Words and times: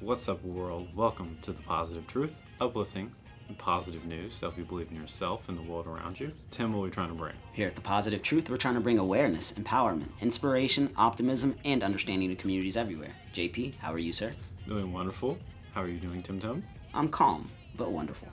What's 0.00 0.30
up, 0.30 0.42
world? 0.42 0.88
Welcome 0.96 1.36
to 1.42 1.52
the 1.52 1.60
Positive 1.60 2.06
Truth, 2.06 2.40
uplifting 2.58 3.12
and 3.48 3.58
positive 3.58 4.06
news 4.06 4.32
to 4.38 4.46
help 4.46 4.56
you 4.56 4.64
believe 4.64 4.88
in 4.90 4.96
yourself 4.96 5.46
and 5.50 5.58
the 5.58 5.62
world 5.62 5.86
around 5.86 6.18
you. 6.18 6.32
Tim, 6.50 6.72
what 6.72 6.78
are 6.78 6.82
we 6.84 6.90
trying 6.90 7.10
to 7.10 7.14
bring? 7.14 7.34
Here 7.52 7.66
at 7.66 7.74
The 7.74 7.82
Positive 7.82 8.22
Truth, 8.22 8.48
we're 8.48 8.56
trying 8.56 8.76
to 8.76 8.80
bring 8.80 8.98
awareness, 8.98 9.52
empowerment, 9.52 10.08
inspiration, 10.22 10.88
optimism, 10.96 11.54
and 11.66 11.82
understanding 11.82 12.30
to 12.30 12.34
communities 12.34 12.78
everywhere. 12.78 13.14
JP, 13.34 13.74
how 13.80 13.92
are 13.92 13.98
you, 13.98 14.14
sir? 14.14 14.32
Doing 14.66 14.90
wonderful. 14.90 15.36
How 15.74 15.82
are 15.82 15.88
you 15.88 15.98
doing, 15.98 16.22
Tim 16.22 16.40
Tim? 16.40 16.64
I'm 16.94 17.10
calm, 17.10 17.50
but 17.76 17.92
wonderful. 17.92 18.28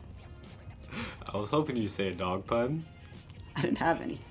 I 1.33 1.35
was 1.35 1.49
hoping 1.49 1.75
you'd 1.75 1.91
say 1.91 2.07
a 2.07 2.13
dog 2.13 2.47
pun. 2.47 2.85
I 3.57 3.61
didn't 3.61 3.79
have 3.79 3.99
any. 3.99 4.21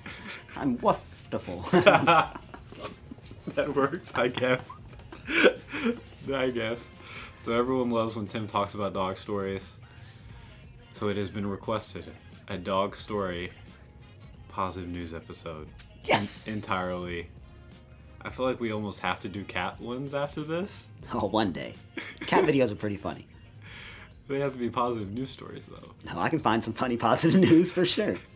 I'm 0.56 0.78
wonderful. 0.78 1.60
that 1.72 2.40
works, 3.74 4.14
I 4.14 4.28
guess. 4.28 4.70
I 6.32 6.48
guess. 6.48 6.78
So 7.46 7.56
everyone 7.56 7.90
loves 7.90 8.16
when 8.16 8.26
Tim 8.26 8.48
talks 8.48 8.74
about 8.74 8.92
dog 8.92 9.16
stories. 9.16 9.70
So 10.94 11.10
it 11.10 11.16
has 11.16 11.30
been 11.30 11.46
requested 11.46 12.04
a 12.48 12.58
dog 12.58 12.96
story 12.96 13.52
positive 14.48 14.88
news 14.90 15.14
episode. 15.14 15.68
yes! 16.02 16.48
Entirely. 16.48 17.28
I 18.20 18.30
feel 18.30 18.46
like 18.46 18.58
we 18.58 18.72
almost 18.72 18.98
have 18.98 19.20
to 19.20 19.28
do 19.28 19.44
cat 19.44 19.80
ones 19.80 20.12
after 20.12 20.42
this. 20.42 20.86
Oh, 21.14 21.28
one 21.28 21.52
day. 21.52 21.76
Cat 22.22 22.42
videos 22.46 22.72
are 22.72 22.74
pretty 22.74 22.96
funny. 22.96 23.28
They 24.26 24.40
have 24.40 24.50
to 24.54 24.58
be 24.58 24.68
positive 24.68 25.12
news 25.12 25.30
stories 25.30 25.66
though. 25.66 25.92
No, 26.12 26.18
I 26.18 26.28
can 26.30 26.40
find 26.40 26.64
some 26.64 26.74
funny 26.74 26.96
positive 26.96 27.40
news 27.40 27.70
for 27.70 27.84
sure. 27.84 28.16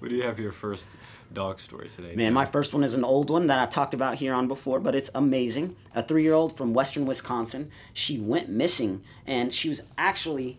What 0.00 0.08
do 0.08 0.16
you 0.16 0.22
have 0.24 0.38
here 0.38 0.50
first 0.50 0.84
dog 1.32 1.60
story 1.60 1.88
today? 1.88 2.14
Man, 2.14 2.32
my 2.32 2.44
first 2.44 2.74
one 2.74 2.84
is 2.84 2.94
an 2.94 3.04
old 3.04 3.30
one 3.30 3.46
that 3.46 3.58
I've 3.58 3.70
talked 3.70 3.94
about 3.94 4.16
here 4.16 4.34
on 4.34 4.48
before, 4.48 4.80
but 4.80 4.94
it's 4.94 5.10
amazing. 5.14 5.76
A 5.94 6.02
three 6.02 6.22
year 6.22 6.34
old 6.34 6.56
from 6.56 6.74
western 6.74 7.06
Wisconsin. 7.06 7.70
She 7.92 8.18
went 8.18 8.48
missing 8.48 9.02
and 9.26 9.54
she 9.54 9.68
was 9.68 9.82
actually 9.96 10.58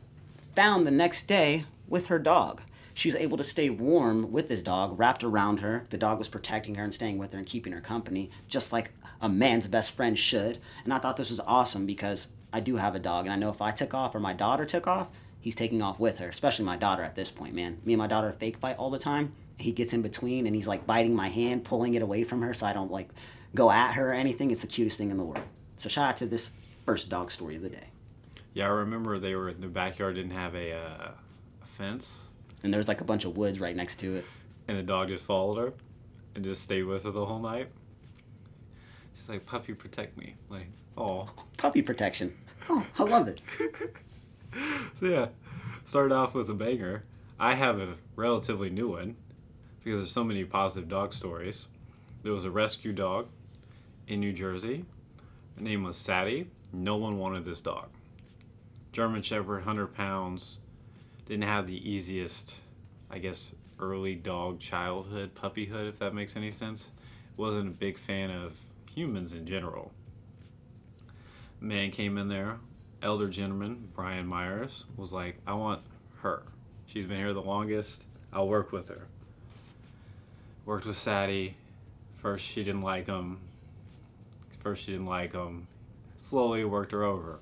found 0.55 0.86
the 0.86 0.92
next 0.92 1.23
day 1.23 1.66
with 1.88 2.08
her 2.08 2.19
dog. 2.19 2.61
She 2.94 3.08
was 3.08 3.16
able 3.16 3.38
to 3.38 3.44
stay 3.44 3.69
warm 3.69 4.31
with 4.31 4.47
this 4.47 4.61
dog, 4.61 4.99
wrapped 4.99 5.23
around 5.23 5.61
her. 5.61 5.83
The 5.89 5.97
dog 5.97 6.17
was 6.17 6.27
protecting 6.27 6.75
her 6.75 6.83
and 6.83 6.94
staying 6.94 7.17
with 7.17 7.31
her 7.31 7.38
and 7.38 7.47
keeping 7.47 7.73
her 7.73 7.81
company, 7.81 8.30
just 8.47 8.73
like 8.73 8.92
a 9.22 9.30
man's 9.30 9.67
best 9.67 9.95
friend 9.95 10.17
should. 10.17 10.59
And 10.83 10.94
I 10.94 10.99
thought 10.99 11.17
this 11.17 11.30
was 11.30 11.39
awesome 11.42 11.86
because 11.86 12.27
I 12.52 12.59
do 12.59 12.75
have 12.77 12.95
a 12.95 12.99
dog, 12.99 13.25
and 13.25 13.33
I 13.33 13.38
know 13.38 13.49
if 13.49 13.61
I 13.61 13.72
took 13.72 13.94
off 13.94 14.14
or 14.14 14.19
my 14.19 14.33
daughter 14.33 14.66
took 14.66 14.88
off, 14.88 15.08
he's 15.39 15.55
taking 15.55 15.81
off 15.81 15.99
with 15.99 16.17
her, 16.17 16.27
especially 16.27 16.66
my 16.66 16.75
daughter 16.75 17.03
at 17.03 17.16
this 17.16 17.31
point, 17.31 17.55
man. 17.55 17.80
Me 17.86 17.94
and 17.94 17.99
my 17.99 18.08
daughter 18.08 18.31
fake 18.33 18.58
fight 18.58 18.77
all 18.77 18.89
the 18.89 18.99
time. 18.99 19.33
He 19.62 19.72
gets 19.72 19.94
in 19.94 20.02
between 20.02 20.45
and 20.48 20.56
he's 20.56 20.67
like 20.67 20.86
biting 20.86 21.16
my 21.16 21.28
hand, 21.30 21.64
pulling 21.64 21.94
it 21.95 22.02
away 22.02 22.23
from 22.23 22.42
her 22.42 22.54
so 22.54 22.66
I 22.66 22.73
don't 22.73 22.92
like 22.92 23.09
go 23.56 23.72
at 23.72 23.94
her 23.94 24.09
or 24.12 24.14
anything. 24.14 24.52
It's 24.52 24.62
the 24.62 24.67
cutest 24.67 24.98
thing 24.98 25.12
in 25.12 25.17
the 25.17 25.23
world. 25.23 25.44
So 25.78 25.90
shout 25.90 26.09
out 26.09 26.17
to 26.17 26.26
this 26.26 26.52
first 26.86 27.09
dog 27.09 27.31
story 27.31 27.56
of 27.56 27.62
the 27.62 27.70
day. 27.70 27.89
Yeah, 28.54 28.66
I 28.66 28.70
remember 28.70 29.17
they 29.20 29.36
were 29.36 29.50
in 29.50 29.62
the 29.62 29.67
backyard, 29.67 30.16
didn't 30.16 30.32
have 30.32 30.56
a, 30.56 30.73
uh, 30.73 31.12
a 31.64 31.66
fence, 31.66 32.28
And 32.64 32.73
there's 32.73 32.88
like 32.88 33.02
a 33.02 33.06
bunch 33.06 33.23
of 33.26 33.38
woods 33.38 33.59
right 33.59 33.76
next 33.76 33.98
to 34.02 34.16
it. 34.17 34.26
and 34.67 34.78
the 34.78 34.84
dog 34.84 35.08
just 35.08 35.23
followed 35.23 35.58
her 35.58 35.73
and 36.36 36.44
just 36.44 36.62
stayed 36.62 36.84
with 36.84 37.04
her 37.04 37.12
the 37.12 37.26
whole 37.26 37.39
night. 37.39 37.70
She's 39.16 39.28
like, 39.30 39.45
"Puppy, 39.45 39.73
protect 39.73 40.17
me!" 40.17 40.36
Like, 40.50 40.67
oh. 40.98 41.30
Puppy 41.58 41.82
protection. 41.82 42.36
Oh, 42.70 42.86
I 43.00 43.04
love 43.04 43.28
it. 43.28 43.42
So 45.00 45.06
yeah, 45.06 45.28
started 45.86 46.14
off 46.14 46.34
with 46.34 46.50
a 46.50 46.54
banger. 46.54 47.04
I 47.39 47.56
have 47.56 47.80
a 47.80 47.95
relatively 48.17 48.70
new 48.70 48.89
one 48.89 49.16
because 49.83 49.99
there's 49.99 50.11
so 50.11 50.23
many 50.23 50.43
positive 50.43 50.89
dog 50.89 51.13
stories. 51.13 51.65
There 52.23 52.33
was 52.33 52.45
a 52.45 52.51
rescue 52.51 52.93
dog 52.93 53.27
in 54.07 54.19
New 54.19 54.33
Jersey. 54.33 54.85
Her 55.57 55.63
name 55.63 55.83
was 55.83 55.97
Sadie. 55.97 56.47
No 56.71 56.97
one 56.97 57.17
wanted 57.17 57.45
this 57.45 57.61
dog. 57.61 57.89
German 58.91 59.21
Shepherd, 59.21 59.65
100 59.65 59.95
pounds. 59.95 60.57
Didn't 61.25 61.43
have 61.43 61.65
the 61.65 61.89
easiest, 61.89 62.55
I 63.09 63.19
guess, 63.19 63.55
early 63.79 64.15
dog 64.15 64.59
childhood, 64.59 65.33
puppyhood, 65.33 65.87
if 65.87 65.99
that 65.99 66.14
makes 66.14 66.36
any 66.36 66.52
sense. 66.52 66.89
Wasn't 67.37 67.67
a 67.67 67.71
big 67.71 67.97
fan 67.97 68.30
of 68.30 68.58
humans 68.93 69.33
in 69.33 69.47
general. 69.47 69.91
Man 71.59 71.91
came 71.91 72.17
in 72.17 72.27
there, 72.27 72.59
elder 73.02 73.30
gentleman, 73.30 73.89
Brian 73.95 74.27
Myers, 74.27 74.86
was 74.97 75.14
like, 75.14 75.37
I 75.47 75.53
want 75.53 75.81
her. 76.21 76.43
She's 76.86 77.05
been 77.05 77.17
here 77.17 77.33
the 77.33 77.41
longest. 77.41 78.03
I'll 78.33 78.47
work 78.47 78.71
with 78.71 78.89
her. 78.89 79.08
Worked 80.66 80.86
with 80.86 80.98
Sadie. 80.98 81.55
First, 82.16 82.45
she 82.45 82.64
didn't 82.64 82.82
like 82.83 83.08
him. 83.08 83.39
First, 84.60 84.83
she 84.83 84.92
didn't 84.92 85.08
like 85.08 85.33
him. 85.33 85.67
Slowly 86.17 86.64
worked 86.64 86.92
her 86.92 87.04
over. 87.04 87.39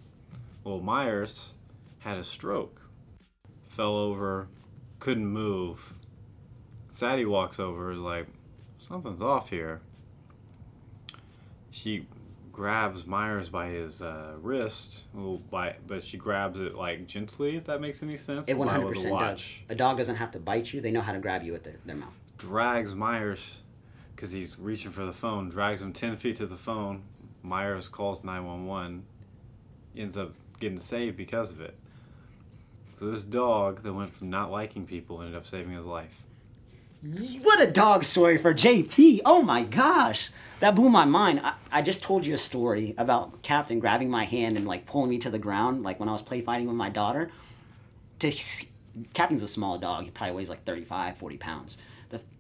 Well, 0.63 0.79
Myers 0.79 1.53
had 1.99 2.17
a 2.17 2.23
stroke. 2.23 2.81
Fell 3.67 3.95
over, 3.95 4.47
couldn't 4.99 5.27
move. 5.27 5.93
Sadie 6.91 7.25
walks 7.25 7.59
over, 7.59 7.91
is 7.91 7.99
like, 7.99 8.27
something's 8.87 9.21
off 9.21 9.49
here. 9.49 9.81
She 11.71 12.07
grabs 12.51 13.05
Myers 13.05 13.47
by 13.47 13.67
his 13.67 14.01
uh, 14.01 14.33
wrist, 14.41 15.03
by 15.49 15.75
but 15.87 16.03
she 16.03 16.17
grabs 16.17 16.59
it 16.59 16.75
like 16.75 17.07
gently. 17.07 17.55
If 17.55 17.65
that 17.65 17.79
makes 17.79 18.03
any 18.03 18.17
sense. 18.17 18.49
It 18.49 18.57
100% 18.57 18.89
with 18.89 19.05
a 19.05 19.09
does. 19.09 19.51
A 19.69 19.75
dog 19.75 19.97
doesn't 19.97 20.15
have 20.17 20.31
to 20.31 20.39
bite 20.39 20.73
you. 20.73 20.81
They 20.81 20.91
know 20.91 21.01
how 21.01 21.13
to 21.13 21.19
grab 21.19 21.43
you 21.43 21.53
with 21.53 21.63
their, 21.63 21.75
their 21.85 21.95
mouth. 21.95 22.18
Drags 22.39 22.95
Myers, 22.95 23.59
because 24.15 24.31
he's 24.31 24.57
reaching 24.57 24.91
for 24.91 25.05
the 25.05 25.13
phone. 25.13 25.49
Drags 25.49 25.81
him 25.81 25.93
ten 25.93 26.17
feet 26.17 26.37
to 26.37 26.47
the 26.47 26.57
phone. 26.57 27.03
Myers 27.43 27.87
calls 27.87 28.23
nine 28.23 28.45
one 28.45 28.65
one. 28.65 29.03
Ends 29.95 30.17
up 30.17 30.33
getting 30.59 30.79
saved 30.79 31.17
because 31.17 31.51
of 31.51 31.61
it. 31.61 31.75
So 32.97 33.11
this 33.11 33.23
dog 33.23 33.83
that 33.83 33.93
went 33.93 34.13
from 34.13 34.29
not 34.29 34.51
liking 34.51 34.85
people 34.85 35.21
ended 35.21 35.35
up 35.35 35.45
saving 35.45 35.73
his 35.73 35.85
life. 35.85 36.23
What 37.41 37.61
a 37.61 37.71
dog 37.71 38.03
story 38.03 38.37
for 38.37 38.53
JP. 38.53 39.21
Oh 39.23 39.41
my 39.41 39.63
gosh. 39.63 40.31
That 40.59 40.75
blew 40.75 40.89
my 40.89 41.05
mind. 41.05 41.39
I, 41.41 41.53
I 41.71 41.81
just 41.81 42.03
told 42.03 42.25
you 42.25 42.33
a 42.33 42.37
story 42.37 42.93
about 42.97 43.41
Captain 43.41 43.79
grabbing 43.79 44.09
my 44.09 44.25
hand 44.25 44.57
and 44.57 44.67
like 44.67 44.85
pulling 44.85 45.09
me 45.09 45.17
to 45.19 45.29
the 45.29 45.39
ground, 45.39 45.83
like 45.83 45.97
when 45.99 46.09
I 46.09 46.11
was 46.11 46.21
play 46.21 46.41
fighting 46.41 46.67
with 46.67 46.75
my 46.75 46.89
daughter. 46.89 47.31
To 48.19 48.33
Captain's 49.13 49.43
a 49.43 49.47
small 49.47 49.77
dog. 49.77 50.03
He 50.03 50.11
probably 50.11 50.35
weighs 50.35 50.49
like 50.49 50.65
35, 50.65 51.15
40 51.15 51.37
pounds. 51.37 51.77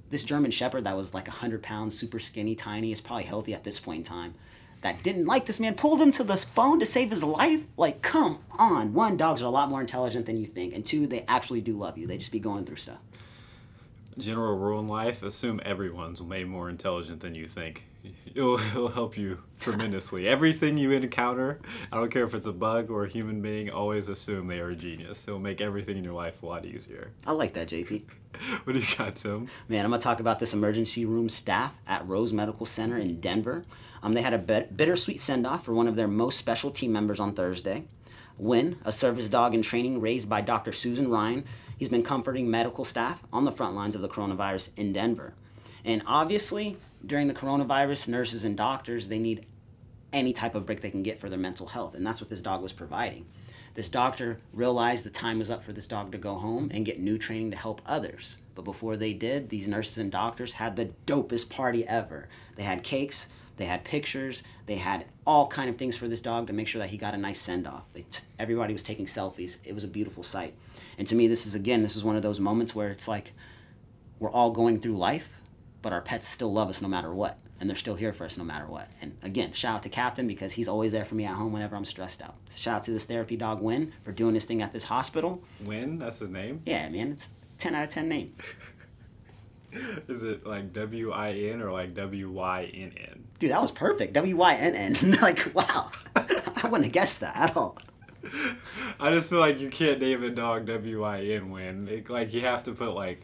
This 0.09 0.23
German 0.23 0.51
Shepherd 0.51 0.85
that 0.85 0.97
was 0.97 1.13
like 1.13 1.27
100 1.27 1.61
pounds, 1.61 1.97
super 1.97 2.19
skinny, 2.19 2.55
tiny, 2.55 2.91
is 2.91 3.01
probably 3.01 3.25
healthy 3.25 3.53
at 3.53 3.63
this 3.63 3.79
point 3.79 3.99
in 3.99 4.03
time. 4.03 4.33
That 4.81 5.03
didn't 5.03 5.25
like 5.25 5.45
this 5.45 5.59
man, 5.59 5.75
pulled 5.75 6.01
him 6.01 6.11
to 6.13 6.23
the 6.23 6.37
phone 6.37 6.79
to 6.79 6.85
save 6.85 7.11
his 7.11 7.23
life. 7.23 7.63
Like, 7.75 8.01
come 8.01 8.39
on. 8.57 8.93
One, 8.93 9.17
dogs 9.17 9.43
are 9.43 9.47
a 9.47 9.49
lot 9.49 9.69
more 9.69 9.81
intelligent 9.81 10.25
than 10.25 10.37
you 10.37 10.45
think. 10.45 10.73
And 10.73 10.85
two, 10.85 11.05
they 11.05 11.25
actually 11.27 11.61
do 11.61 11.77
love 11.77 11.97
you. 11.97 12.07
They 12.07 12.17
just 12.17 12.31
be 12.31 12.39
going 12.39 12.65
through 12.65 12.77
stuff. 12.77 12.99
General 14.17 14.57
rule 14.57 14.79
in 14.79 14.87
life: 14.87 15.21
assume 15.21 15.61
everyone's 15.65 16.21
way 16.21 16.43
more 16.43 16.69
intelligent 16.69 17.19
than 17.19 17.35
you 17.35 17.45
think. 17.45 17.83
It'll, 18.35 18.59
it'll 18.59 18.89
help 18.89 19.17
you 19.17 19.39
tremendously. 19.59 20.27
Everything 20.27 20.77
you 20.77 20.91
encounter, 20.91 21.59
I 21.91 21.97
don't 21.97 22.11
care 22.11 22.23
if 22.23 22.33
it's 22.33 22.45
a 22.45 22.53
bug 22.53 22.89
or 22.89 23.03
a 23.03 23.09
human 23.09 23.41
being, 23.41 23.69
always 23.69 24.07
assume 24.07 24.47
they 24.47 24.59
are 24.59 24.69
a 24.69 24.75
genius. 24.75 25.27
It'll 25.27 25.39
make 25.39 25.59
everything 25.59 25.97
in 25.97 26.03
your 26.03 26.13
life 26.13 26.41
a 26.43 26.45
lot 26.45 26.63
easier. 26.65 27.11
I 27.25 27.31
like 27.33 27.53
that, 27.53 27.67
JP. 27.67 28.03
What 28.63 28.73
do 28.73 28.79
you 28.79 28.95
got, 28.95 29.15
Tim? 29.15 29.47
Man, 29.67 29.83
I'm 29.83 29.89
gonna 29.89 30.01
talk 30.01 30.19
about 30.19 30.39
this 30.39 30.53
emergency 30.53 31.03
room 31.03 31.29
staff 31.29 31.75
at 31.87 32.07
Rose 32.07 32.31
Medical 32.31 32.65
Center 32.65 32.95
in 32.95 33.19
Denver. 33.19 33.65
Um, 34.03 34.13
they 34.13 34.21
had 34.21 34.35
a 34.35 34.37
bit- 34.37 34.77
bittersweet 34.77 35.19
send 35.19 35.47
off 35.47 35.65
for 35.65 35.73
one 35.73 35.87
of 35.87 35.95
their 35.95 36.07
most 36.07 36.37
special 36.37 36.69
team 36.69 36.93
members 36.93 37.19
on 37.19 37.33
Thursday. 37.33 37.85
Wynn, 38.37 38.77
a 38.85 38.91
service 38.91 39.29
dog 39.29 39.55
in 39.55 39.63
training 39.63 39.99
raised 39.99 40.29
by 40.29 40.41
Dr. 40.41 40.71
Susan 40.71 41.09
Ryan, 41.09 41.43
he's 41.77 41.89
been 41.89 42.03
comforting 42.03 42.49
medical 42.49 42.85
staff 42.85 43.21
on 43.33 43.45
the 43.45 43.51
front 43.51 43.75
lines 43.75 43.95
of 43.95 44.01
the 44.01 44.07
coronavirus 44.07 44.77
in 44.77 44.93
Denver. 44.93 45.33
And 45.85 46.01
obviously, 46.05 46.77
during 47.05 47.27
the 47.27 47.33
coronavirus, 47.33 48.07
nurses 48.07 48.43
and 48.43 48.57
doctors 48.57 49.07
they 49.07 49.19
need 49.19 49.45
any 50.11 50.33
type 50.33 50.55
of 50.55 50.65
break 50.65 50.81
they 50.81 50.89
can 50.89 51.03
get 51.03 51.19
for 51.19 51.29
their 51.29 51.39
mental 51.39 51.67
health, 51.67 51.93
and 51.93 52.05
that's 52.05 52.21
what 52.21 52.29
this 52.29 52.41
dog 52.41 52.61
was 52.61 52.73
providing. 52.73 53.25
This 53.75 53.89
doctor 53.89 54.39
realized 54.51 55.05
the 55.05 55.09
time 55.09 55.39
was 55.39 55.49
up 55.49 55.63
for 55.63 55.71
this 55.71 55.87
dog 55.87 56.11
to 56.11 56.17
go 56.17 56.35
home 56.35 56.69
and 56.73 56.85
get 56.85 56.99
new 56.99 57.17
training 57.17 57.51
to 57.51 57.57
help 57.57 57.81
others. 57.85 58.37
But 58.55 58.65
before 58.65 58.97
they 58.97 59.13
did, 59.13 59.49
these 59.49 59.67
nurses 59.67 59.97
and 59.99 60.11
doctors 60.11 60.53
had 60.53 60.75
the 60.75 60.89
dopest 61.05 61.49
party 61.49 61.87
ever. 61.87 62.27
They 62.55 62.63
had 62.63 62.83
cakes, 62.83 63.27
they 63.57 63.65
had 63.65 63.85
pictures, 63.85 64.43
they 64.65 64.77
had 64.77 65.05
all 65.25 65.47
kind 65.47 65.69
of 65.69 65.77
things 65.77 65.95
for 65.95 66.07
this 66.07 66.21
dog 66.21 66.47
to 66.47 66.53
make 66.53 66.67
sure 66.67 66.79
that 66.79 66.89
he 66.89 66.97
got 66.97 67.13
a 67.13 67.17
nice 67.17 67.39
send 67.39 67.67
off. 67.67 67.85
T- 67.93 68.03
everybody 68.37 68.73
was 68.73 68.83
taking 68.83 69.05
selfies. 69.05 69.57
It 69.63 69.73
was 69.75 69.83
a 69.83 69.87
beautiful 69.87 70.23
sight. 70.23 70.55
And 70.97 71.07
to 71.07 71.15
me, 71.15 71.27
this 71.27 71.45
is 71.45 71.55
again, 71.55 71.83
this 71.83 71.95
is 71.95 72.03
one 72.03 72.15
of 72.15 72.21
those 72.21 72.39
moments 72.39 72.73
where 72.73 72.89
it's 72.89 73.07
like 73.07 73.33
we're 74.17 74.31
all 74.31 74.51
going 74.51 74.81
through 74.81 74.97
life, 74.97 75.38
but 75.81 75.93
our 75.93 76.01
pets 76.01 76.27
still 76.27 76.51
love 76.51 76.69
us 76.69 76.81
no 76.81 76.87
matter 76.87 77.13
what. 77.13 77.37
And 77.59 77.69
they're 77.69 77.75
still 77.75 77.95
here 77.95 78.13
for 78.13 78.23
us 78.23 78.37
no 78.37 78.45
matter 78.45 78.67
what. 78.67 78.89
And 79.01 79.17
again, 79.21 79.51
shout 79.51 79.75
out 79.75 79.83
to 79.83 79.89
Captain 79.89 80.27
because 80.27 80.53
he's 80.53 80.69
always 80.69 80.93
there 80.93 81.03
for 81.03 81.15
me 81.15 81.25
at 81.25 81.35
home 81.35 81.51
whenever 81.51 81.75
I'm 81.75 81.83
stressed 81.83 82.21
out. 82.21 82.35
Shout 82.55 82.77
out 82.77 82.83
to 82.83 82.91
this 82.91 83.03
therapy 83.03 83.35
dog 83.35 83.61
Wynn 83.61 83.91
for 84.01 84.13
doing 84.13 84.33
this 84.33 84.45
thing 84.45 84.61
at 84.61 84.71
this 84.71 84.83
hospital. 84.83 85.43
Wynn? 85.65 85.99
That's 85.99 86.19
his 86.19 86.29
name. 86.29 86.61
Yeah, 86.65 86.87
man, 86.87 87.11
it's 87.11 87.29
10 87.57 87.75
out 87.75 87.83
of 87.83 87.89
10 87.89 88.07
name. 88.07 88.33
Is 90.07 90.23
it 90.23 90.45
like 90.45 90.73
W 90.73 91.11
I 91.11 91.31
N 91.31 91.61
or 91.61 91.71
like 91.71 91.93
W 91.93 92.31
Y 92.31 92.71
N 92.73 92.93
N? 92.97 93.25
Dude, 93.37 93.51
that 93.51 93.61
was 93.61 93.71
perfect. 93.71 94.13
W 94.13 94.35
Y 94.35 94.55
N 94.55 94.75
N. 94.75 94.95
Like, 95.21 95.51
wow. 95.53 95.91
I 96.15 96.61
wouldn't 96.63 96.85
have 96.85 96.91
guessed 96.93 97.19
that 97.21 97.35
at 97.35 97.55
all. 97.55 97.77
I 98.99 99.11
just 99.11 99.29
feel 99.29 99.39
like 99.39 99.59
you 99.59 99.69
can't 99.69 100.01
name 100.01 100.23
a 100.23 100.29
dog 100.29 100.65
W 100.65 101.03
I 101.03 101.21
N 101.21 101.51
Win. 101.51 101.87
It, 101.87 102.09
like 102.09 102.33
you 102.33 102.41
have 102.41 102.63
to 102.63 102.73
put 102.73 102.93
like. 102.93 103.23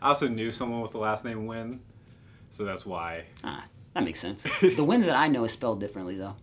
I 0.00 0.08
also 0.08 0.28
knew 0.28 0.50
someone 0.50 0.80
with 0.80 0.92
the 0.92 0.98
last 0.98 1.24
name 1.24 1.46
Win, 1.46 1.80
so 2.50 2.64
that's 2.64 2.84
why. 2.86 3.24
Ah, 3.44 3.64
that 3.94 4.04
makes 4.04 4.20
sense. 4.20 4.42
The 4.60 4.84
wins 4.84 5.06
that 5.06 5.16
I 5.16 5.28
know 5.28 5.44
is 5.44 5.52
spelled 5.52 5.80
differently 5.80 6.16
though. 6.16 6.36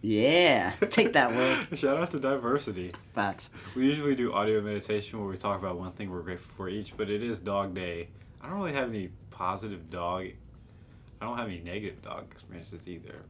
Yeah, 0.00 0.74
take 0.90 1.14
that 1.14 1.34
word. 1.34 1.66
Shout 1.78 1.98
out 1.98 2.10
to 2.10 2.20
diversity. 2.20 2.92
Facts. 3.14 3.50
We 3.74 3.86
usually 3.86 4.14
do 4.14 4.32
audio 4.32 4.60
meditation 4.60 5.18
where 5.18 5.28
we 5.28 5.36
talk 5.36 5.58
about 5.58 5.78
one 5.78 5.92
thing 5.92 6.10
we're 6.10 6.22
grateful 6.22 6.52
for 6.56 6.68
each, 6.68 6.96
but 6.96 7.08
it 7.08 7.22
is 7.22 7.40
Dog 7.40 7.74
Day. 7.74 8.08
I 8.42 8.48
don't 8.48 8.58
really 8.58 8.74
have 8.74 8.90
any 8.90 9.10
positive 9.30 9.88
dog. 9.88 10.26
I 11.20 11.24
don't 11.24 11.38
have 11.38 11.46
any 11.46 11.60
negative 11.60 12.02
dog 12.02 12.26
experiences 12.30 12.82
either. 12.86 13.22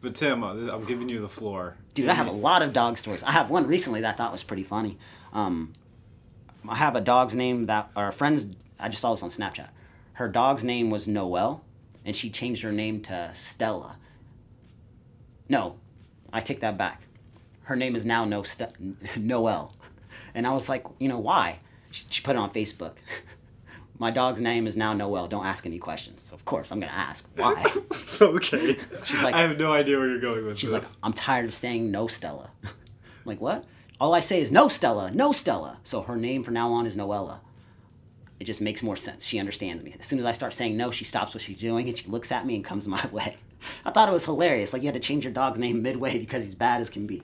But 0.00 0.14
Tim, 0.14 0.42
uh, 0.42 0.54
I'm 0.72 0.84
giving 0.84 1.08
you 1.08 1.20
the 1.20 1.28
floor. 1.28 1.76
Dude, 1.94 2.08
I 2.08 2.14
have 2.14 2.26
a 2.26 2.32
lot 2.32 2.62
of 2.62 2.72
dog 2.72 2.96
stories. 2.96 3.22
I 3.22 3.32
have 3.32 3.50
one 3.50 3.66
recently 3.66 4.00
that 4.00 4.14
I 4.14 4.16
thought 4.16 4.32
was 4.32 4.42
pretty 4.42 4.64
funny. 4.64 4.98
Um, 5.32 5.74
I 6.68 6.76
have 6.76 6.96
a 6.96 7.00
dog's 7.00 7.34
name 7.34 7.66
that 7.66 7.90
our 7.94 8.12
friends. 8.12 8.48
I 8.80 8.88
just 8.88 9.02
saw 9.02 9.12
this 9.14 9.22
on 9.22 9.28
Snapchat. 9.28 9.68
Her 10.14 10.28
dog's 10.28 10.62
name 10.64 10.90
was 10.90 11.08
Noel, 11.08 11.64
and 12.04 12.14
she 12.14 12.30
changed 12.30 12.62
her 12.62 12.72
name 12.72 13.00
to 13.02 13.30
Stella. 13.34 13.96
No, 15.48 15.76
I 16.32 16.40
take 16.40 16.60
that 16.60 16.76
back. 16.78 17.02
Her 17.64 17.76
name 17.76 17.96
is 17.96 18.04
now 18.04 18.24
no 18.24 18.42
Ste- 18.42 18.76
Noelle, 19.16 19.72
and 20.34 20.46
I 20.46 20.52
was 20.52 20.68
like, 20.68 20.84
you 20.98 21.08
know 21.08 21.18
why? 21.18 21.58
She, 21.90 22.04
she 22.10 22.22
put 22.22 22.36
it 22.36 22.38
on 22.38 22.50
Facebook. 22.50 22.94
My 23.98 24.10
dog's 24.10 24.40
name 24.40 24.66
is 24.66 24.76
now 24.76 24.92
Noel. 24.94 25.28
Don't 25.28 25.46
ask 25.46 25.64
any 25.64 25.78
questions. 25.78 26.32
Of 26.32 26.44
course, 26.44 26.72
I'm 26.72 26.80
gonna 26.80 26.90
ask 26.92 27.28
why. 27.36 27.64
okay. 28.20 28.76
She's 29.04 29.22
like- 29.22 29.34
I 29.34 29.42
have 29.42 29.58
no 29.58 29.72
idea 29.72 29.96
where 29.98 30.08
you're 30.08 30.18
going 30.20 30.44
with 30.44 30.58
She's 30.58 30.72
this. 30.72 30.80
She's 30.82 30.90
like, 30.90 30.98
I'm 31.04 31.12
tired 31.12 31.44
of 31.44 31.54
saying 31.54 31.90
no 31.90 32.06
Stella. 32.08 32.50
I'm 32.64 32.70
like, 33.24 33.40
what? 33.40 33.64
All 34.00 34.14
I 34.14 34.20
say 34.20 34.40
is 34.40 34.50
no 34.50 34.66
Stella, 34.66 35.12
no 35.12 35.30
Stella. 35.30 35.78
So 35.84 36.02
her 36.02 36.16
name 36.16 36.42
from 36.42 36.54
now 36.54 36.72
on 36.72 36.86
is 36.86 36.96
Noella. 36.96 37.38
It 38.42 38.46
just 38.46 38.60
makes 38.60 38.82
more 38.82 38.96
sense. 38.96 39.24
She 39.24 39.38
understands 39.38 39.84
me. 39.84 39.94
As 40.00 40.04
soon 40.04 40.18
as 40.18 40.24
I 40.24 40.32
start 40.32 40.52
saying 40.52 40.76
no, 40.76 40.90
she 40.90 41.04
stops 41.04 41.32
what 41.32 41.42
she's 41.42 41.58
doing 41.58 41.86
and 41.88 41.96
she 41.96 42.08
looks 42.08 42.32
at 42.32 42.44
me 42.44 42.56
and 42.56 42.64
comes 42.64 42.88
my 42.88 43.06
way. 43.12 43.36
I 43.84 43.90
thought 43.90 44.08
it 44.08 44.12
was 44.12 44.24
hilarious. 44.24 44.72
Like 44.72 44.82
you 44.82 44.88
had 44.88 44.94
to 44.94 45.00
change 45.00 45.22
your 45.22 45.32
dog's 45.32 45.60
name 45.60 45.80
midway 45.80 46.18
because 46.18 46.44
he's 46.44 46.56
bad 46.56 46.80
as 46.80 46.90
can 46.90 47.06
be. 47.06 47.22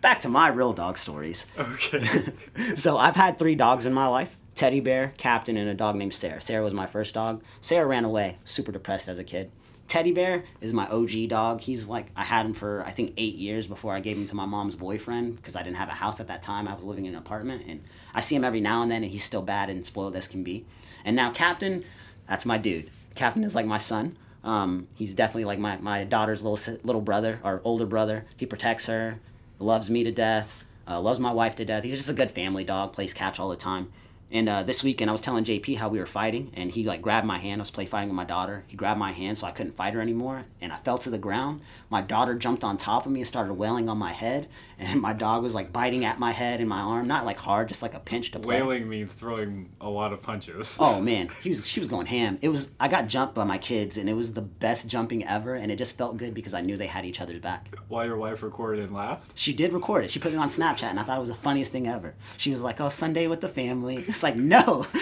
Back 0.00 0.18
to 0.20 0.28
my 0.28 0.48
real 0.48 0.72
dog 0.72 0.98
stories. 0.98 1.46
okay. 1.56 2.24
So 2.74 2.98
I've 2.98 3.14
had 3.14 3.38
three 3.38 3.54
dogs 3.54 3.86
in 3.86 3.92
my 3.94 4.08
life 4.08 4.36
teddy 4.56 4.80
bear, 4.80 5.14
captain, 5.18 5.56
and 5.56 5.68
a 5.68 5.74
dog 5.74 5.94
named 5.94 6.14
Sarah. 6.14 6.40
Sarah 6.40 6.64
was 6.64 6.74
my 6.74 6.86
first 6.88 7.14
dog. 7.14 7.44
Sarah 7.60 7.86
ran 7.86 8.04
away, 8.04 8.38
super 8.44 8.72
depressed 8.72 9.08
as 9.08 9.20
a 9.20 9.24
kid. 9.24 9.52
Teddy 9.94 10.10
bear 10.10 10.42
is 10.60 10.72
my 10.72 10.88
OG 10.88 11.28
dog. 11.28 11.60
He's 11.60 11.88
like, 11.88 12.06
I 12.16 12.24
had 12.24 12.46
him 12.46 12.52
for, 12.52 12.82
I 12.84 12.90
think, 12.90 13.12
eight 13.16 13.36
years 13.36 13.68
before 13.68 13.94
I 13.94 14.00
gave 14.00 14.16
him 14.16 14.26
to 14.26 14.34
my 14.34 14.44
mom's 14.44 14.74
boyfriend 14.74 15.36
because 15.36 15.54
I 15.54 15.62
didn't 15.62 15.76
have 15.76 15.88
a 15.88 15.92
house 15.92 16.18
at 16.18 16.26
that 16.26 16.42
time. 16.42 16.66
I 16.66 16.74
was 16.74 16.82
living 16.82 17.06
in 17.06 17.14
an 17.14 17.20
apartment. 17.20 17.62
And 17.68 17.80
I 18.12 18.20
see 18.20 18.34
him 18.34 18.42
every 18.42 18.60
now 18.60 18.82
and 18.82 18.90
then, 18.90 19.04
and 19.04 19.12
he's 19.12 19.22
still 19.22 19.40
bad 19.40 19.70
and 19.70 19.86
spoiled 19.86 20.16
as 20.16 20.26
can 20.26 20.42
be. 20.42 20.64
And 21.04 21.14
now, 21.14 21.30
Captain, 21.30 21.84
that's 22.28 22.44
my 22.44 22.58
dude. 22.58 22.90
Captain 23.14 23.44
is 23.44 23.54
like 23.54 23.66
my 23.66 23.78
son. 23.78 24.16
Um, 24.42 24.88
he's 24.96 25.14
definitely 25.14 25.44
like 25.44 25.60
my, 25.60 25.76
my 25.76 26.02
daughter's 26.02 26.42
little 26.42 26.74
little 26.82 27.00
brother 27.00 27.38
or 27.44 27.60
older 27.62 27.86
brother. 27.86 28.26
He 28.36 28.46
protects 28.46 28.86
her, 28.86 29.20
loves 29.60 29.90
me 29.90 30.02
to 30.02 30.10
death, 30.10 30.64
uh, 30.88 31.00
loves 31.00 31.20
my 31.20 31.30
wife 31.30 31.54
to 31.54 31.64
death. 31.64 31.84
He's 31.84 31.98
just 31.98 32.10
a 32.10 32.14
good 32.14 32.32
family 32.32 32.64
dog. 32.64 32.94
Plays 32.94 33.14
catch 33.14 33.38
all 33.38 33.48
the 33.48 33.54
time. 33.54 33.92
And 34.34 34.48
uh, 34.48 34.64
this 34.64 34.82
weekend, 34.82 35.08
I 35.08 35.12
was 35.12 35.20
telling 35.20 35.44
JP 35.44 35.76
how 35.76 35.88
we 35.88 36.00
were 36.00 36.06
fighting, 36.06 36.50
and 36.54 36.68
he 36.68 36.82
like 36.82 37.00
grabbed 37.00 37.24
my 37.24 37.38
hand. 37.38 37.60
I 37.60 37.62
was 37.62 37.70
play 37.70 37.86
fighting 37.86 38.08
with 38.08 38.16
my 38.16 38.24
daughter. 38.24 38.64
He 38.66 38.76
grabbed 38.76 38.98
my 38.98 39.12
hand, 39.12 39.38
so 39.38 39.46
I 39.46 39.52
couldn't 39.52 39.76
fight 39.76 39.94
her 39.94 40.00
anymore, 40.00 40.46
and 40.60 40.72
I 40.72 40.76
fell 40.78 40.98
to 40.98 41.08
the 41.08 41.18
ground. 41.18 41.60
My 41.88 42.00
daughter 42.00 42.34
jumped 42.34 42.64
on 42.64 42.76
top 42.76 43.06
of 43.06 43.12
me 43.12 43.20
and 43.20 43.28
started 43.28 43.54
wailing 43.54 43.88
on 43.88 43.96
my 43.96 44.10
head, 44.10 44.48
and 44.78 45.00
my 45.00 45.12
dog 45.12 45.44
was 45.44 45.54
like 45.54 45.72
biting 45.72 46.04
at 46.04 46.18
my 46.18 46.32
head 46.32 46.58
and 46.58 46.68
my 46.68 46.80
arm, 46.80 47.06
not 47.06 47.24
like 47.24 47.38
hard, 47.38 47.68
just 47.68 47.80
like 47.80 47.94
a 47.94 48.00
pinch 48.00 48.32
to 48.32 48.40
play. 48.40 48.60
Wailing 48.60 48.88
means 48.88 49.14
throwing 49.14 49.70
a 49.80 49.88
lot 49.88 50.12
of 50.12 50.20
punches. 50.20 50.76
Oh 50.80 51.00
man, 51.10 51.30
he 51.40 51.50
was 51.50 51.64
she 51.64 51.78
was 51.78 51.88
going 51.88 52.06
ham. 52.06 52.36
It 52.42 52.48
was 52.48 52.70
I 52.80 52.88
got 52.88 53.06
jumped 53.06 53.36
by 53.36 53.44
my 53.44 53.58
kids, 53.58 53.96
and 53.96 54.10
it 54.10 54.14
was 54.14 54.34
the 54.34 54.42
best 54.42 54.88
jumping 54.88 55.24
ever, 55.24 55.54
and 55.54 55.70
it 55.70 55.76
just 55.76 55.96
felt 55.96 56.16
good 56.16 56.34
because 56.34 56.54
I 56.54 56.60
knew 56.60 56.76
they 56.76 56.88
had 56.88 57.04
each 57.04 57.20
other's 57.20 57.40
back. 57.40 57.72
While 57.86 58.06
your 58.06 58.16
wife 58.16 58.42
recorded 58.42 58.82
and 58.82 58.92
laughed. 58.92 59.38
She 59.38 59.52
did 59.52 59.72
record 59.72 60.04
it. 60.04 60.10
She 60.10 60.18
put 60.18 60.32
it 60.32 60.38
on 60.38 60.48
Snapchat, 60.48 60.90
and 60.90 60.98
I 60.98 61.04
thought 61.04 61.18
it 61.18 61.20
was 61.20 61.28
the 61.28 61.36
funniest 61.36 61.70
thing 61.70 61.86
ever. 61.86 62.16
She 62.36 62.50
was 62.50 62.64
like, 62.64 62.80
"Oh, 62.80 62.88
Sunday 62.88 63.28
with 63.28 63.40
the 63.40 63.48
family." 63.48 64.04
Like, 64.24 64.36
no. 64.36 64.86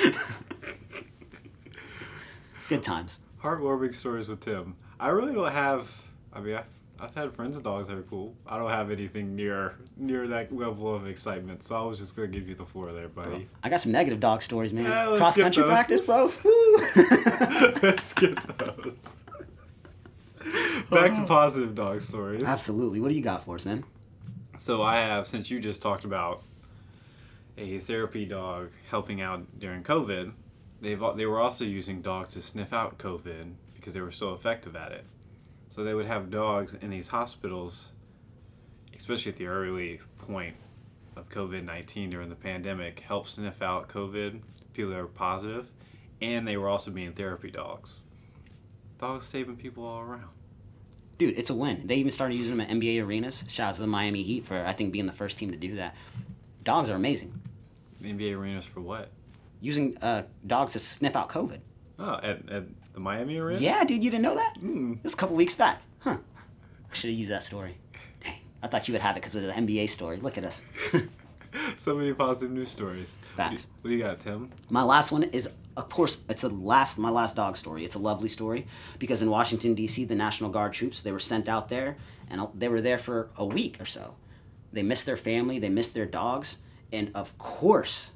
Good 2.68 2.82
times. 2.82 3.20
Heartwarming 3.40 3.94
stories 3.94 4.26
with 4.26 4.40
Tim. 4.40 4.74
I 4.98 5.10
really 5.10 5.32
don't 5.32 5.52
have. 5.52 5.88
I 6.32 6.40
mean, 6.40 6.56
I've, 6.56 6.66
I've 6.98 7.14
had 7.14 7.32
friends 7.32 7.54
with 7.54 7.62
dogs 7.62 7.86
that 7.86 7.96
are 7.96 8.02
cool. 8.02 8.34
I 8.44 8.58
don't 8.58 8.70
have 8.70 8.90
anything 8.90 9.36
near 9.36 9.76
near 9.96 10.26
that 10.26 10.52
level 10.52 10.92
of 10.92 11.06
excitement. 11.06 11.62
So 11.62 11.76
I 11.76 11.82
was 11.86 12.00
just 12.00 12.16
gonna 12.16 12.26
give 12.28 12.48
you 12.48 12.56
the 12.56 12.64
floor 12.66 12.92
there, 12.92 13.06
buddy. 13.08 13.48
I 13.62 13.68
got 13.68 13.80
some 13.80 13.92
negative 13.92 14.18
dog 14.18 14.42
stories, 14.42 14.72
man. 14.72 14.86
Yeah, 14.86 15.14
Cross 15.16 15.36
country 15.36 15.62
those. 15.62 15.70
practice, 15.70 16.00
bro. 16.00 16.24
Let's 17.80 18.14
get 18.14 18.58
those. 18.58 18.98
Back 20.90 21.14
to 21.14 21.24
positive 21.28 21.76
dog 21.76 22.02
stories. 22.02 22.42
Absolutely. 22.42 22.98
What 22.98 23.10
do 23.10 23.14
you 23.14 23.22
got 23.22 23.44
for 23.44 23.54
us, 23.54 23.64
man? 23.64 23.84
So 24.58 24.82
I 24.82 24.96
have, 24.96 25.28
since 25.28 25.48
you 25.48 25.60
just 25.60 25.80
talked 25.80 26.04
about 26.04 26.42
a 27.56 27.78
therapy 27.80 28.24
dog 28.24 28.70
helping 28.88 29.20
out 29.20 29.58
during 29.58 29.82
COVID, 29.82 30.32
they've 30.80 31.02
they 31.16 31.26
were 31.26 31.40
also 31.40 31.64
using 31.64 32.02
dogs 32.02 32.32
to 32.34 32.42
sniff 32.42 32.72
out 32.72 32.98
COVID 32.98 33.54
because 33.74 33.94
they 33.94 34.00
were 34.00 34.12
so 34.12 34.32
effective 34.32 34.76
at 34.76 34.92
it. 34.92 35.04
So 35.68 35.84
they 35.84 35.94
would 35.94 36.06
have 36.06 36.30
dogs 36.30 36.74
in 36.74 36.90
these 36.90 37.08
hospitals, 37.08 37.90
especially 38.96 39.32
at 39.32 39.38
the 39.38 39.46
early 39.46 40.00
point 40.18 40.56
of 41.16 41.28
COVID 41.28 41.64
nineteen 41.64 42.10
during 42.10 42.28
the 42.28 42.34
pandemic, 42.34 43.00
help 43.00 43.28
sniff 43.28 43.62
out 43.62 43.88
COVID 43.88 44.40
people 44.72 44.90
that 44.92 44.98
were 44.98 45.06
positive, 45.06 45.70
and 46.20 46.46
they 46.46 46.56
were 46.56 46.68
also 46.68 46.90
being 46.90 47.12
therapy 47.12 47.50
dogs. 47.50 47.96
Dogs 48.98 49.26
saving 49.26 49.56
people 49.56 49.84
all 49.84 50.00
around. 50.00 50.28
Dude, 51.18 51.38
it's 51.38 51.50
a 51.50 51.54
win. 51.54 51.86
They 51.86 51.96
even 51.96 52.10
started 52.10 52.36
using 52.36 52.56
them 52.56 52.60
at 52.60 52.70
NBA 52.70 53.04
arenas. 53.04 53.44
Shout 53.48 53.70
out 53.70 53.74
to 53.76 53.80
the 53.82 53.86
Miami 53.86 54.22
Heat 54.22 54.46
for 54.46 54.64
I 54.64 54.72
think 54.72 54.92
being 54.92 55.06
the 55.06 55.12
first 55.12 55.38
team 55.38 55.50
to 55.50 55.56
do 55.56 55.76
that. 55.76 55.94
Dogs 56.62 56.88
are 56.90 56.94
amazing. 56.94 57.41
NBA 58.02 58.36
arenas 58.36 58.64
for 58.64 58.80
what? 58.80 59.10
Using 59.60 59.96
uh, 59.98 60.22
dogs 60.46 60.72
to 60.72 60.78
sniff 60.78 61.14
out 61.16 61.28
COVID. 61.28 61.60
Oh, 61.98 62.14
at, 62.22 62.48
at 62.50 62.64
the 62.94 63.00
Miami 63.00 63.38
arena. 63.38 63.60
Yeah, 63.60 63.84
dude, 63.84 64.02
you 64.02 64.10
didn't 64.10 64.24
know 64.24 64.34
that? 64.34 64.54
Mm. 64.60 64.96
It 64.96 65.04
was 65.04 65.14
a 65.14 65.16
couple 65.16 65.36
weeks 65.36 65.54
back. 65.54 65.82
Huh. 66.00 66.18
I 66.90 66.94
Should 66.94 67.10
have 67.10 67.18
used 67.18 67.30
that 67.30 67.42
story. 67.42 67.78
Dang. 68.22 68.34
I 68.62 68.66
thought 68.66 68.88
you 68.88 68.92
would 68.92 69.02
have 69.02 69.16
it 69.16 69.20
because 69.20 69.34
it 69.34 69.42
was 69.42 69.48
an 69.48 69.66
NBA 69.66 69.88
story. 69.88 70.16
Look 70.16 70.36
at 70.36 70.44
us. 70.44 70.62
so 71.76 71.94
many 71.94 72.12
positive 72.12 72.50
news 72.50 72.68
stories. 72.68 73.14
What 73.36 73.50
do, 73.50 73.54
you, 73.54 73.60
what 73.80 73.90
do 73.90 73.96
you 73.96 74.02
got, 74.02 74.20
Tim? 74.20 74.50
My 74.68 74.82
last 74.82 75.12
one 75.12 75.24
is, 75.24 75.48
of 75.76 75.88
course, 75.90 76.22
it's 76.28 76.44
a 76.44 76.48
last 76.48 76.98
my 76.98 77.10
last 77.10 77.36
dog 77.36 77.56
story. 77.56 77.84
It's 77.84 77.94
a 77.94 77.98
lovely 77.98 78.28
story 78.28 78.66
because 78.98 79.22
in 79.22 79.30
Washington 79.30 79.74
D.C., 79.74 80.04
the 80.04 80.14
National 80.14 80.50
Guard 80.50 80.72
troops 80.72 81.02
they 81.02 81.12
were 81.12 81.18
sent 81.18 81.48
out 81.48 81.68
there, 81.68 81.96
and 82.28 82.46
they 82.54 82.68
were 82.68 82.80
there 82.80 82.98
for 82.98 83.30
a 83.36 83.44
week 83.44 83.80
or 83.80 83.84
so. 83.84 84.16
They 84.72 84.82
missed 84.82 85.06
their 85.06 85.16
family, 85.16 85.58
they 85.58 85.68
missed 85.68 85.94
their 85.94 86.06
dogs, 86.06 86.58
and 86.92 87.10
of 87.14 87.36
course, 87.38 88.12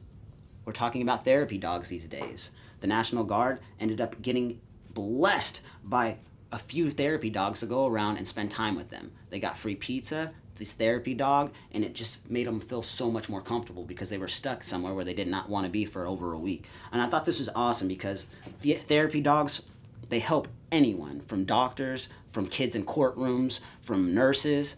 we're 0.65 0.73
talking 0.73 1.03
about 1.03 1.25
therapy 1.25 1.59
dogs 1.59 1.89
these 1.89 2.09
days. 2.09 2.51
The 2.81 2.87
National 2.87 3.25
Guard 3.25 3.61
ended 3.81 4.01
up 4.01 4.21
getting 4.21 4.61
blessed 4.93 5.63
by 5.83 6.19
a 6.53 6.59
few 6.59 6.91
therapy 6.91 7.31
dogs 7.31 7.61
to 7.61 7.67
go 7.67 7.87
around 7.87 8.17
and 8.17 8.27
spend 8.27 8.51
time 8.51 8.77
with 8.77 8.91
them. 8.91 9.13
They 9.31 9.39
got 9.39 9.57
free 9.57 9.75
pizza, 9.75 10.33
this 10.55 10.73
therapy 10.73 11.15
dog, 11.15 11.53
and 11.73 11.85
it 11.85 11.95
just 11.95 12.31
made 12.31 12.47
them 12.47 12.61
feel 12.61 12.83
so 12.83 13.11
much 13.11 13.29
more 13.29 13.41
comfortable 13.41 13.85
because 13.85 14.11
they 14.11 14.19
were 14.19 14.29
stuck 14.29 14.63
somewhere 14.63 14.95
where 14.95 15.05
they 15.05 15.15
did 15.15 15.29
not 15.29 15.49
want 15.49 15.67
to 15.67 15.71
be 15.71 15.85
for 15.85 16.07
over 16.07 16.33
a 16.33 16.39
week. 16.39 16.69
And 16.93 17.03
I 17.03 17.09
thought 17.09 17.25
this 17.25 17.39
was 17.39 17.51
awesome 17.55 17.89
because 17.89 18.27
the 18.61 18.75
therapy 18.75 19.21
dogs, 19.21 19.63
they 20.09 20.21
help 20.21 20.49
anyone 20.73 21.21
from 21.21 21.45
doctors, 21.45 22.09
from 22.31 22.47
kids 22.47 22.75
in 22.75 22.85
courtrooms, 22.85 23.61
from 23.81 24.15
nurses, 24.15 24.77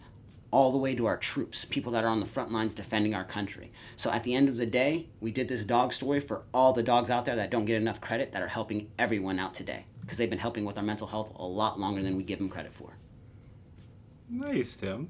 all 0.51 0.71
the 0.71 0.77
way 0.77 0.95
to 0.95 1.05
our 1.05 1.17
troops, 1.17 1.65
people 1.65 1.91
that 1.91 2.03
are 2.03 2.09
on 2.09 2.19
the 2.19 2.25
front 2.25 2.51
lines 2.51 2.73
defending 2.73 3.13
our 3.13 3.23
country. 3.23 3.71
So 3.95 4.11
at 4.11 4.23
the 4.23 4.33
end 4.33 4.49
of 4.49 4.57
the 4.57 4.65
day, 4.65 5.07
we 5.19 5.31
did 5.31 5.47
this 5.47 5.65
dog 5.65 5.93
story 5.93 6.19
for 6.19 6.43
all 6.53 6.73
the 6.73 6.83
dogs 6.83 7.09
out 7.09 7.25
there 7.25 7.35
that 7.35 7.51
don't 7.51 7.65
get 7.65 7.75
enough 7.75 8.01
credit 8.01 8.31
that 8.31 8.41
are 8.41 8.47
helping 8.47 8.89
everyone 8.97 9.39
out 9.39 9.53
today 9.53 9.85
because 10.01 10.17
they've 10.17 10.29
been 10.29 10.39
helping 10.39 10.65
with 10.65 10.77
our 10.77 10.83
mental 10.83 11.07
health 11.07 11.31
a 11.35 11.45
lot 11.45 11.79
longer 11.79 12.01
than 12.01 12.17
we 12.17 12.23
give 12.23 12.39
them 12.39 12.49
credit 12.49 12.73
for. 12.73 12.97
Nice, 14.29 14.75
Tim. 14.75 15.09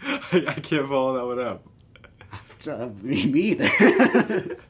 I, 0.02 0.44
I 0.48 0.54
can't 0.54 0.88
follow 0.88 1.14
that 1.14 1.26
one 1.26 1.46
up. 1.46 1.66
Uh, 2.66 2.88
so, 2.88 2.94
me 3.02 3.42
either. 3.42 4.56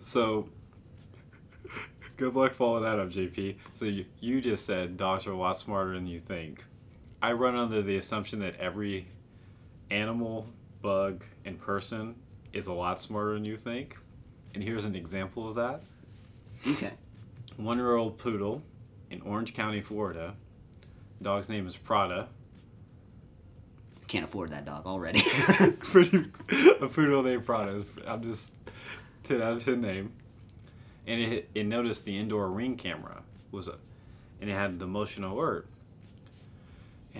So, 0.00 0.48
good 2.16 2.34
luck 2.34 2.54
following 2.54 2.82
that 2.82 2.98
up, 2.98 3.10
JP. 3.10 3.54
So, 3.74 3.84
you, 3.84 4.06
you 4.18 4.40
just 4.40 4.66
said 4.66 4.96
dogs 4.96 5.24
are 5.28 5.30
a 5.30 5.36
lot 5.36 5.56
smarter 5.56 5.94
than 5.94 6.08
you 6.08 6.18
think. 6.18 6.64
I 7.22 7.32
run 7.32 7.54
under 7.56 7.82
the 7.82 7.96
assumption 7.96 8.40
that 8.40 8.56
every 8.58 9.06
animal, 9.90 10.46
bug, 10.82 11.24
and 11.44 11.60
person 11.60 12.14
is 12.52 12.66
a 12.66 12.72
lot 12.72 13.00
smarter 13.00 13.34
than 13.34 13.44
you 13.44 13.56
think. 13.56 13.96
And 14.54 14.62
here's 14.62 14.84
an 14.84 14.96
example 14.96 15.48
of 15.48 15.54
that. 15.56 15.82
okay. 16.66 16.92
one 17.56 17.76
year 17.78 17.94
old 17.96 18.18
poodle 18.18 18.62
in 19.10 19.20
Orange 19.22 19.54
County, 19.54 19.80
Florida, 19.80 20.34
Dog's 21.22 21.48
name 21.48 21.66
is 21.66 21.76
Prada. 21.76 22.28
Can't 24.08 24.24
afford 24.24 24.50
that 24.50 24.64
dog 24.64 24.86
already. 24.86 25.20
Pretty 25.80 26.26
a 26.80 26.88
poodle 26.88 27.22
named 27.22 27.44
Prada. 27.46 27.76
is- 27.76 27.84
I'm 28.06 28.22
just 28.22 28.50
ten 29.24 29.40
out 29.40 29.54
of 29.54 29.64
ten 29.64 29.80
name. 29.80 30.12
And 31.06 31.20
it 31.20 31.50
it 31.54 31.66
noticed 31.66 32.04
the 32.04 32.18
indoor 32.18 32.48
ring 32.50 32.76
camera 32.76 33.22
was 33.52 33.68
a, 33.68 33.76
and 34.40 34.50
it 34.50 34.54
had 34.54 34.78
the 34.78 34.86
motion 34.86 35.22
alert. 35.24 35.66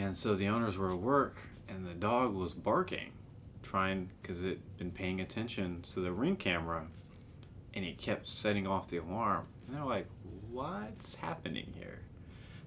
And 0.01 0.17
so 0.17 0.35
the 0.35 0.49
owners 0.49 0.79
were 0.79 0.93
at 0.93 0.99
work, 0.99 1.37
and 1.69 1.87
the 1.87 1.93
dog 1.93 2.35
was 2.35 2.55
barking, 2.55 3.13
trying 3.63 4.09
because 4.23 4.43
it 4.43 4.49
had 4.49 4.77
been 4.79 4.91
paying 4.91 5.21
attention 5.21 5.83
to 5.93 6.01
the 6.01 6.11
ring 6.11 6.37
camera, 6.37 6.87
and 7.75 7.85
it 7.85 7.99
kept 7.99 8.27
setting 8.27 8.67
off 8.67 8.89
the 8.89 8.97
alarm. 8.97 9.47
And 9.67 9.77
they're 9.77 9.85
like, 9.85 10.07
"What's 10.51 11.17
happening 11.17 11.75
here?" 11.77 12.01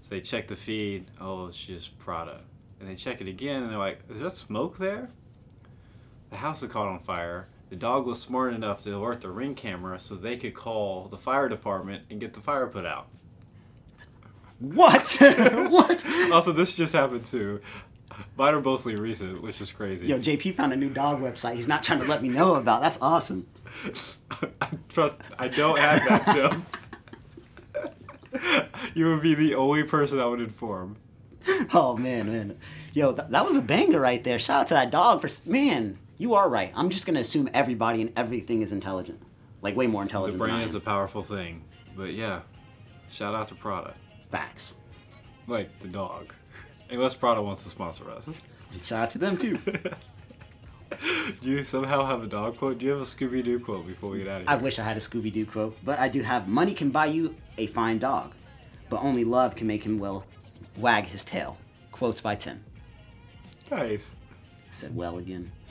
So 0.01 0.09
they 0.11 0.21
check 0.21 0.47
the 0.47 0.55
feed. 0.55 1.09
Oh, 1.19 1.47
it's 1.47 1.57
just 1.57 1.97
Prada. 1.97 2.41
And 2.79 2.87
they 2.87 2.93
check 2.93 3.19
it 3.19 3.27
again, 3.27 3.63
and 3.63 3.71
they're 3.71 3.79
like, 3.79 4.01
"Is 4.09 4.21
that 4.21 4.33
smoke 4.33 4.77
there?" 4.77 5.09
The 6.29 6.37
house 6.37 6.61
had 6.61 6.69
caught 6.69 6.87
on 6.87 6.99
fire. 6.99 7.47
The 7.71 7.75
dog 7.75 8.05
was 8.05 8.21
smart 8.21 8.53
enough 8.53 8.81
to 8.81 8.95
alert 8.95 9.21
the 9.21 9.31
ring 9.31 9.55
camera 9.55 9.97
so 9.97 10.13
they 10.13 10.37
could 10.37 10.53
call 10.53 11.07
the 11.07 11.17
fire 11.17 11.49
department 11.49 12.03
and 12.11 12.19
get 12.19 12.35
the 12.35 12.41
fire 12.41 12.67
put 12.67 12.85
out. 12.85 13.07
What? 14.63 15.17
what? 15.69 16.05
Also, 16.31 16.51
this 16.51 16.73
just 16.73 16.93
happened 16.93 17.25
too. 17.25 17.61
Mine 18.37 18.53
are 18.53 18.61
mostly 18.61 18.95
recent, 18.95 19.41
which 19.41 19.59
is 19.59 19.71
crazy. 19.71 20.05
Yo, 20.07 20.19
JP 20.19 20.55
found 20.55 20.71
a 20.71 20.75
new 20.75 20.89
dog 20.89 21.19
website. 21.21 21.55
He's 21.55 21.67
not 21.67 21.83
trying 21.83 21.99
to 21.99 22.05
let 22.05 22.21
me 22.21 22.29
know 22.29 22.55
about. 22.55 22.81
That's 22.81 22.97
awesome. 23.01 23.47
I 24.61 24.69
trust. 24.89 25.17
I 25.39 25.47
don't 25.47 25.79
have 25.79 25.99
that, 26.07 26.25
Tim. 26.33 26.65
you 28.95 29.05
would 29.07 29.21
be 29.21 29.33
the 29.35 29.55
only 29.55 29.83
person 29.83 30.19
I 30.19 30.25
would 30.25 30.41
inform. 30.41 30.97
Oh 31.73 31.97
man, 31.97 32.27
man. 32.31 32.57
Yo, 32.93 33.13
th- 33.13 33.27
that 33.29 33.43
was 33.45 33.57
a 33.57 33.61
banger 33.61 33.99
right 33.99 34.23
there. 34.23 34.39
Shout 34.39 34.61
out 34.61 34.67
to 34.67 34.73
that 34.75 34.91
dog 34.91 35.21
for 35.21 35.49
man. 35.49 35.97
You 36.17 36.35
are 36.35 36.47
right. 36.47 36.71
I'm 36.75 36.89
just 36.89 37.05
gonna 37.05 37.19
assume 37.19 37.49
everybody 37.53 38.01
and 38.01 38.13
everything 38.15 38.61
is 38.61 38.71
intelligent, 38.71 39.21
like 39.61 39.75
way 39.75 39.87
more 39.87 40.01
The 40.03 40.05
intelligent. 40.05 40.39
than 40.39 40.49
brain 40.49 40.61
is 40.61 40.75
a 40.75 40.79
powerful 40.79 41.23
thing, 41.23 41.63
but 41.97 42.13
yeah, 42.13 42.41
shout 43.11 43.35
out 43.35 43.49
to 43.49 43.55
Prada, 43.55 43.93
facts. 44.33 44.73
like 45.45 45.69
the 45.79 45.87
dog. 45.87 46.33
Unless 46.89 47.13
Prada 47.15 47.41
wants 47.41 47.63
to 47.63 47.69
sponsor 47.69 48.09
us. 48.09 48.27
Shout 48.81 49.03
out 49.03 49.09
to 49.11 49.19
them 49.19 49.37
too. 49.37 49.59
Do 51.41 51.49
you 51.49 51.63
somehow 51.63 52.05
have 52.05 52.23
a 52.23 52.27
dog 52.27 52.57
quote? 52.57 52.79
Do 52.79 52.85
you 52.85 52.91
have 52.91 53.01
a 53.01 53.03
Scooby 53.03 53.43
Doo 53.43 53.59
quote 53.59 53.85
before 53.85 54.09
we 54.09 54.19
get 54.19 54.27
out 54.27 54.41
of 54.41 54.47
here? 54.47 54.49
I 54.49 54.55
wish 54.55 54.79
I 54.79 54.83
had 54.83 54.97
a 54.97 54.99
Scooby 54.99 55.31
Doo 55.31 55.45
quote, 55.45 55.77
but 55.83 55.99
I 55.99 56.07
do 56.07 56.23
have 56.23 56.47
money 56.47 56.73
can 56.73 56.89
buy 56.89 57.05
you 57.07 57.35
a 57.59 57.67
fine 57.67 57.99
dog, 57.99 58.33
but 58.89 59.01
only 59.03 59.23
love 59.23 59.55
can 59.55 59.67
make 59.67 59.83
him 59.83 59.99
well 59.99 60.25
wag 60.77 61.05
his 61.05 61.23
tail. 61.23 61.57
Quotes 61.91 62.21
by 62.21 62.33
Tim. 62.35 62.63
Nice. 63.69 64.09
I 64.69 64.71
said 64.73 64.95
well 64.95 65.19
again. 65.19 65.51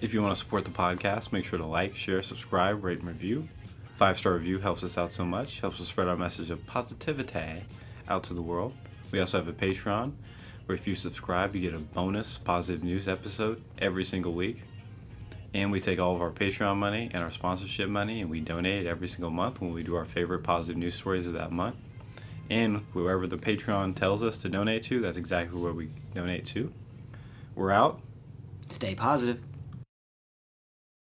If 0.00 0.14
you 0.14 0.22
want 0.22 0.34
to 0.34 0.38
support 0.38 0.64
the 0.64 0.70
podcast, 0.70 1.30
make 1.30 1.44
sure 1.44 1.58
to 1.58 1.66
like, 1.66 1.94
share, 1.94 2.22
subscribe, 2.22 2.82
rate, 2.82 3.00
and 3.00 3.08
review. 3.08 3.48
Five 4.00 4.16
star 4.16 4.32
review 4.32 4.60
helps 4.60 4.82
us 4.82 4.96
out 4.96 5.10
so 5.10 5.26
much, 5.26 5.60
helps 5.60 5.78
us 5.78 5.88
spread 5.88 6.08
our 6.08 6.16
message 6.16 6.48
of 6.48 6.64
positivity 6.64 7.64
out 8.08 8.22
to 8.22 8.32
the 8.32 8.40
world. 8.40 8.72
We 9.10 9.20
also 9.20 9.36
have 9.36 9.46
a 9.46 9.52
Patreon 9.52 10.12
where 10.64 10.74
if 10.74 10.86
you 10.86 10.94
subscribe, 10.94 11.54
you 11.54 11.60
get 11.60 11.74
a 11.78 11.82
bonus 11.82 12.38
positive 12.38 12.82
news 12.82 13.06
episode 13.06 13.62
every 13.76 14.06
single 14.06 14.32
week. 14.32 14.62
And 15.52 15.70
we 15.70 15.80
take 15.80 16.00
all 16.00 16.14
of 16.14 16.22
our 16.22 16.30
Patreon 16.30 16.78
money 16.78 17.10
and 17.12 17.22
our 17.22 17.30
sponsorship 17.30 17.90
money 17.90 18.22
and 18.22 18.30
we 18.30 18.40
donate 18.40 18.86
it 18.86 18.88
every 18.88 19.06
single 19.06 19.30
month 19.30 19.60
when 19.60 19.74
we 19.74 19.82
do 19.82 19.94
our 19.96 20.06
favorite 20.06 20.44
positive 20.44 20.78
news 20.78 20.94
stories 20.94 21.26
of 21.26 21.34
that 21.34 21.52
month. 21.52 21.76
And 22.48 22.86
whoever 22.94 23.26
the 23.26 23.36
Patreon 23.36 23.96
tells 23.96 24.22
us 24.22 24.38
to 24.38 24.48
donate 24.48 24.82
to, 24.84 25.02
that's 25.02 25.18
exactly 25.18 25.60
where 25.60 25.74
we 25.74 25.90
donate 26.14 26.46
to. 26.46 26.72
We're 27.54 27.70
out. 27.70 28.00
Stay 28.70 28.94
positive. 28.94 29.42